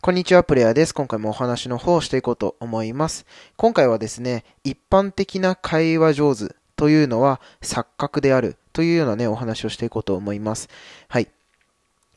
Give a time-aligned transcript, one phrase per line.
[0.00, 0.94] こんにちは、プレイヤーです。
[0.94, 3.26] 今回もお話の方をしていこうと思います。
[3.56, 10.68] 今回はですね、一般的な会話上手というのは錯覚であるというようなね、お話をしていこうと思います。
[11.08, 11.28] はい。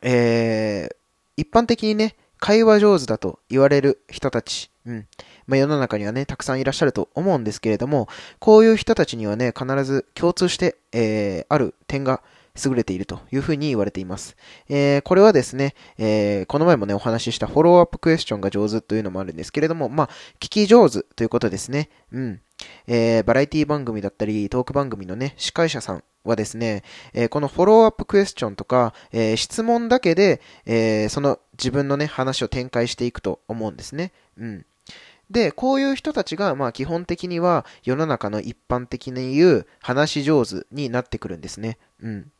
[0.00, 0.96] えー、
[1.36, 5.06] 一般的にね、会話上手だと言われる人たち、うん。
[5.46, 8.08] まあ、世の中にはね、たくさんいらっしゃると思うんですけれども、
[8.38, 12.22] こういう人たちにはね、必ず共通して、えー、ある点が
[12.64, 14.36] 優れているというふうに言われています。
[14.68, 20.08] えー、これはですね、えー、この前もね、お話ししたフォローアップクエスチョンが上手というのもあるんですけれども、まあ、
[20.40, 21.90] 聞き上手ということですね。
[22.12, 22.40] うん。
[22.86, 26.82] えー、バラエティ番組だったり、トーク番組のね、司会者さんはですね、
[27.12, 34.12] えー、このフォローアップクエスチョンとか、えー、質問だけで、えー、その自分のね、話を展開していくと思うんですね。
[34.38, 34.66] うん。
[35.30, 41.78] で、こういう人たちが、まあ基本的には世の中の一般的に言う話し上手になってくるんですね。
[42.00, 42.30] うん。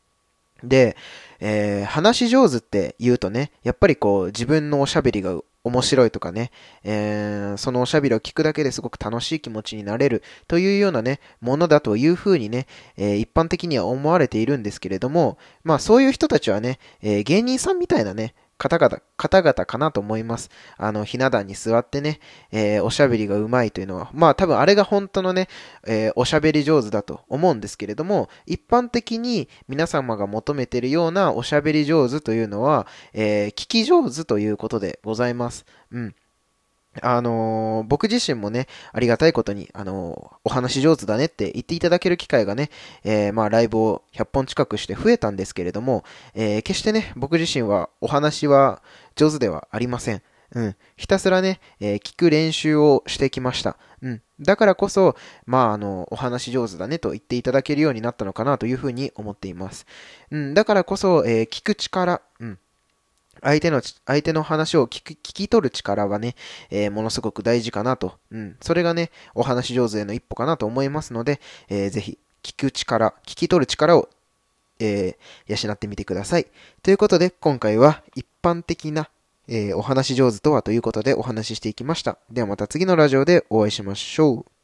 [0.63, 0.97] で、
[1.41, 6.53] えー、話し上手って言うとね、やっぱりこう自分のおしゃべりが面白いとかね、
[6.85, 12.67] えー、そのおしゃべりを聞くだけですごく楽しい気持ちになれるというようなね、ものだというふうにね、
[12.97, 20.51] えー、一般的には思われているんですけれども、まあそういう人たちはね、え、芸人さんみたいなね、方々、方々かなと思います。
[20.77, 25.49] あの、ひな壇に座ってね、えー、おしゃべりがうまいというのは、まあ多分あれが本当のね、
[25.87, 35.67] えー、おしゃべり上手だと思うんですけれども、一般的に皆様が求めているようなおしゃべり上手というのは、えー、聞き上手ということでございます。
[35.93, 36.15] うん。
[37.03, 42.71] あのー、僕自身もね、ありがたいことに、あのー、お話上手だねって言っていただける機会がね、
[43.05, 48.83] えー、まあ、ライブを100本近くして増えたんですけれども、え決してね、僕自身はお話は
[49.15, 50.23] 上手ではありません。
[50.55, 50.77] うん。
[50.97, 53.77] ひたすらね、え聞く練習をしてきました。
[54.03, 54.23] うん。
[54.41, 59.87] だからこそ、まあ、あの、お話上手だねと言っていただけるようになったのかなというふうに思っています。
[60.31, 60.55] うん。
[60.55, 62.59] だからこそ、え聞く力、うん。
[63.47, 66.35] 相手の、相手の話を聞き聞き取る力はね、
[66.69, 68.15] えー、ものすごく大事かなと。
[68.33, 68.57] うん。
[68.61, 74.09] それがね、お話上手への一歩かなと思いますので、えー、ぜひ、聞く力、聞き取る力を、
[74.81, 76.49] えー、養ってみてください。
[76.83, 79.09] ということで、今回は一般的な、
[79.47, 82.19] えー、お話上手とはということでお話ししていきました。
[82.33, 84.56] ではまた次のラジオでお会いしましょう。